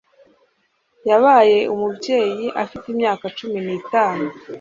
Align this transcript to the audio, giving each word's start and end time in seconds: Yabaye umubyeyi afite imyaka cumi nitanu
Yabaye 1.09 1.59
umubyeyi 1.73 2.47
afite 2.63 2.85
imyaka 2.93 3.25
cumi 3.37 3.59
nitanu 3.65 4.27